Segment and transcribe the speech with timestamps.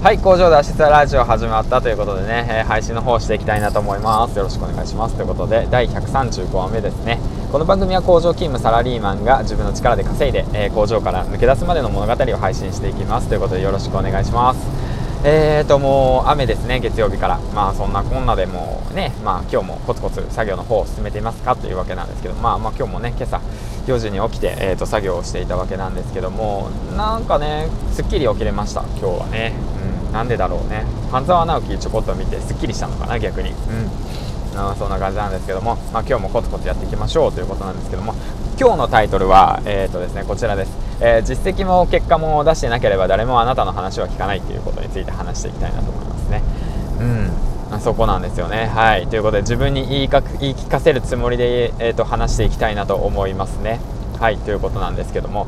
[0.00, 4.38] はい工場で脱出ラジオ始まったということでね、えー、配信の方していきたいなと思います。
[4.38, 5.16] よろしくお願いします。
[5.16, 7.18] ということで第135話目ですね。
[7.50, 13.26] この番組は工場勤務サラリーマンが自分の力で稼いで、えー、工場から抜け出すまでの物語を配信していきます。
[13.26, 14.97] ということでよろしくお願いします。
[15.24, 23.40] えーともう雨ですね、月曜日から、まあそんなこんなでもね、まあ今日もコツコツ作業の方を進めていますかというわけなんですけど、まあまあ今日もね、今朝
[23.86, 29.54] 4時に起きて、えー、と作業をしていたわけなんですけども、なんかね、すっきり起きれました、今日はね。
[30.06, 30.86] うん、なんでだろうね。
[31.10, 33.50] 半沢直樹ちょこっと見て、すっきりしたのかな、逆に。
[33.50, 33.56] うん。
[34.76, 38.14] そんな感じなんですけども、まあ、今日もコツコツやっていきましょうということなんですけども
[38.60, 46.42] 今日のタイトルは、えーとですね、こちらです、えー、実績も結果も出してなければ誰もあなたの話は聞かないということについて話していきたいなと思いますね。
[47.70, 48.66] うん、そこなんですよね。
[48.66, 53.78] はい、ということで自分に言いか言い聞かせるつもりで、えーと、話していきたいなと思いますね。
[54.18, 55.46] はいということなんですけども、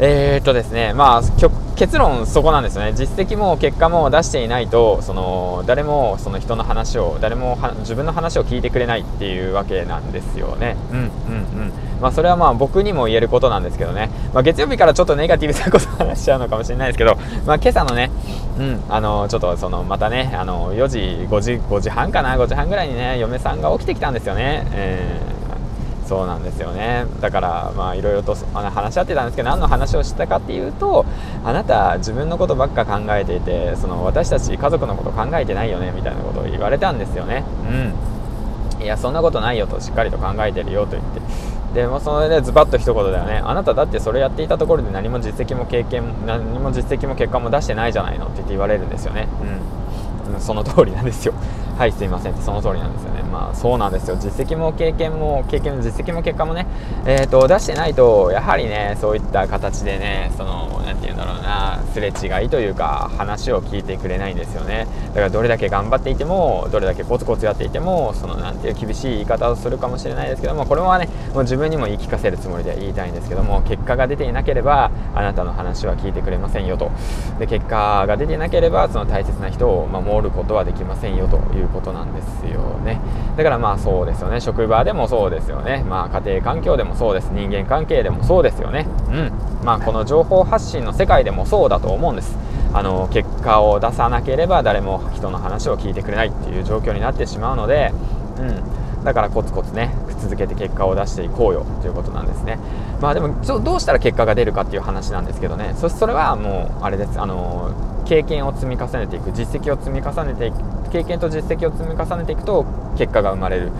[0.00, 1.22] えー、っとですね、まあ、
[1.76, 2.92] 結論そこなんですよね。
[2.94, 10.76] 実績も結果も出していないとその誰もその人の話を誰も自分の話を聞いてくれないっていうわけなんですよね。
[10.92, 11.72] うんうんうん。
[12.00, 18.10] まあそれはまあ僕にも言えることなんですけどね、まあ、月曜日からちょっとネガティブなこと話しちゃうのかもしれないですけど、まあ、今朝のね
[18.58, 25.37] うんあのちょっとそのまたねあの4時5時5時半かな？5時半ぐらいにね嫁さんが起きてきたんですよね、えー
[26.08, 27.04] そうなんですよね。
[27.20, 31.04] だからまあいろいろと話し合ってたんですけど何の話をしたかっていうと
[31.44, 37.44] あなた自分のことばっか考えていてその私たち家族のこと考えてないよねみたいなことを言われたんですよね。
[38.78, 38.82] うん。
[38.82, 41.20] いやそんなことないよとしっかりと考えてるよと言って。
[41.74, 43.42] でもそれでズバッと一言だよね。
[43.44, 49.28] あなただってそれやっていたところで何も実績も経験何も実績も結果も出してないじゃないのって言って言われるんですよね。
[49.42, 49.44] う
[50.36, 51.34] んその通りなんですよ。
[51.76, 54.16] はいすいませんってその通りなんですよねまあそうなんですよ。
[54.16, 56.66] 実績も経験も経験の実績も結果もね
[57.06, 64.86] えーと、出してないとやはりねそういった形でねその何て言うんだろうなすれ違いというか話を聞いてくれないんですよね。
[65.08, 76.90] だからどれだけ頑張っていてもどれだけコツコツやっていてもその何ていう厳しい言い方をするかもしれないですけどもこれはねもう自分にも言い聞かせるつもりで言いたいんですけども結果が出ていなければあなたの話は聞いてくれませんよと。
[77.38, 83.00] で結果が出ていなければその大切な人を守ることはできませんよということなんですよね。
[83.36, 84.40] だからまあそうですよね。
[84.40, 85.84] 職場でもそうですよね。
[85.88, 87.30] まあ家庭環境でもそうです。
[87.32, 88.86] 人間関係でもそうですよね。
[89.10, 89.32] うん。
[89.64, 92.36] まあこの情報発信の世界でもそうだと思うんです。
[92.72, 97.92] あの結果を出さなければ誰も人の話を聞いてくれないっていう状況になってしまうので
[98.38, 99.04] うん。
[99.04, 102.58] だからコツコツね続けて結果を出していこうよということなんですね。
[103.00, 105.74] まあでもどうしたら結果が出るかっていう話なんですけどね。
[105.76, 107.20] そそれはもうあれです。
[107.20, 107.70] あの
[108.08, 112.64] 経験を積み重ねていく実績を積み重ねていく経験と実績を積み重ねていくと
[112.96, 113.70] 結果が生まれる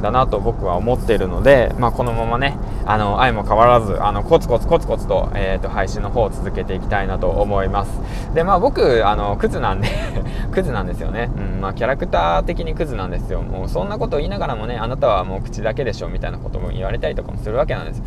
[0.00, 7.92] だなと僕は思っているので、まあ、このままねあの愛も変わらずあのコツコツコツコツと,、えーと、配信の方を続けていきたいなと思います。
[8.34, 9.88] でまあ僕あのクズなんで
[10.50, 13.42] クズなんですよね、うんまあ、キャラクター的にクズなんですよ。
[13.42, 18.02] もうそんなことを言いながらもねあなたはもう口だけでしょみたいなことも言われたりとかもするわけなんです。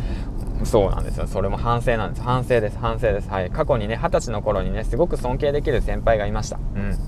[0.64, 1.26] そうなんですよ。
[1.26, 2.22] それも反省なんです。
[2.22, 2.78] 反省です。
[2.78, 3.28] 反省です。
[3.28, 3.50] はい。
[3.50, 6.58] 過去にね、二十歳の頃にね、すごく尊敬できる先輩がいました。
[6.74, 6.98] うん。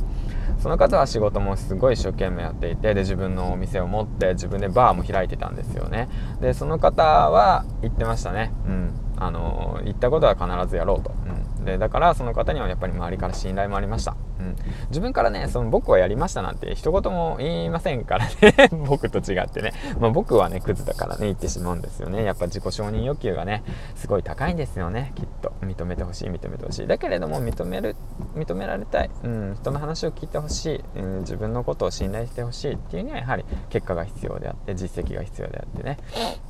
[0.58, 6.08] その方は仕事もすごい一生懸命やっていてで自分のお店を持って自分でバーも開いてたんですよね
[6.40, 11.14] でその方は言ってましたねうんあの言ったことは必ずやろうと、
[11.58, 14.56] うん、でだからその方にはやっぱり周りから信頼もありましたうん、
[14.88, 18.68] 自分からねその僕はやりましたなんて一言も言いませんからね。
[18.86, 22.24] 僕と違ってね、まあ、僕はねクズだからね言ってしまうんですよね。
[22.24, 23.62] やっぱ自己承認欲求がね
[23.94, 25.26] すごい高いんですよねきっ
[25.60, 26.86] と認めてほしい認めてほしい。
[26.86, 27.96] だけれども認める
[28.34, 32.72] 認められたい、うん、人の話を聞いてほしい、うん、自分のことを信頼してほしい。
[32.74, 35.98] っていうにはやはり結果が必要であって実績が必要であってね、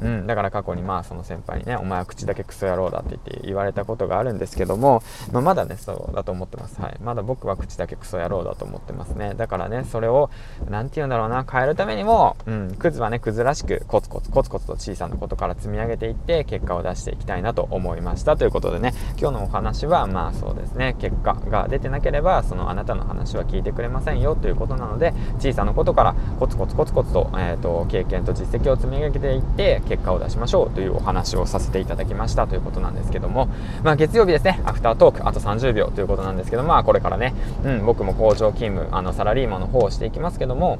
[0.00, 5.02] うん、だから過去にまあその先輩にねお前は口だけクソ野郎だって言って言われたことがあるんですけども、
[5.32, 9.34] まあ、まだねそうだと思ってます、はい、まだ僕は口だけクソ野郎だと思ってますね。
[9.34, 10.30] だからね、それを、
[10.68, 18.36] 何て言うんだろうな、変えるためにも、うん、クズはね、クズらしく、コツコツコツコツと小さなことから積み上げていって、結果を出していきたいなと思いました。
[18.36, 18.94] ということでね、ね。
[19.18, 33.48] 今日のお話は、まあそうですね、結果が出てなければ、そのあなたの話は聞いてくれませんよということなので、小さなことからコツコツコツコツと、えっ、ー、と、経験と実績を積み上げていって、結果を出しましょうというお話をさせていただきましたということなんですけども、
[33.82, 37.34] まあ月曜日ですね、アフタートーク、あと30秒ということなんですけど、まあこれからね、
[37.64, 40.78] うん、僕も工場勤務あのサラリーマンの方をしていきますけども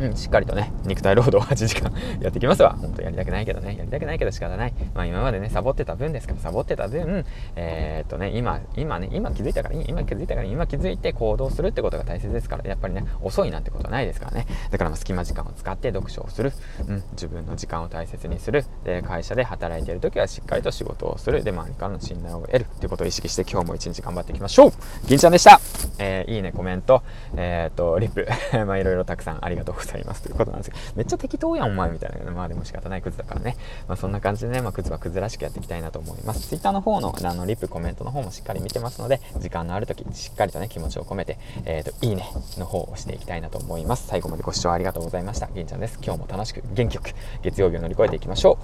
[0.00, 2.76] うん、しっかりとね、肉体労働8時間 やってきますわ。
[2.80, 4.72] 本当やりたくないけどね、やりたくないけど仕方ない。
[4.94, 7.24] まあ今までね、サボってた分ですから、サボってた分、
[7.56, 14.46] えー、っとね、今、今ね、今気づいたから、今気づいたから、今気づいて行動するってことが大切ですから、やっぱりね、遅いなんてことはないですからね。
[14.70, 16.52] だからまあ隙間時間を使って読書をする。
[16.88, 18.64] うん、自分の時間を大切にする。
[18.84, 21.44] で、会社で働いている時はしっかりと仕事をする。
[21.44, 24.72] で、周りからの信頼を得るっていうことを意識して今日も一日頑張っていきましょう
[25.06, 25.60] 銀ちゃんでした
[26.00, 27.02] えー、いいねコメント。
[27.36, 28.26] えっ、とリップ。
[28.66, 30.22] まあいろいろたくさんありがとうございます。
[30.22, 32.30] ということなんですけどめっちゃ適当やんお前みたいな。
[32.32, 33.56] まあでも仕方ないクズだからね。
[33.86, 36.48] まあそんな感じでねまあクズはクズらしくやっていきたいなと思います。
[36.48, 42.24] Twitter の方のあのリップコメントの方もしっかり見てますので時間のある時しっかりとね気持ちを込めてえっ、といいね
[42.58, 44.06] の方をしていきたいなと思います。
[44.08, 45.48] 最後までご視聴ありがとうございました。
[45.54, 45.98] 銀ちゃんです。
[46.02, 47.10] 今日も楽しく元気よく
[47.42, 48.58] 月曜日を乗り越えていきましょ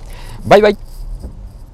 [0.45, 0.49] う。
[0.49, 0.96] バイバイ。